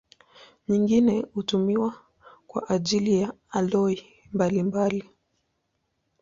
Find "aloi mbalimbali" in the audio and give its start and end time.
3.51-5.07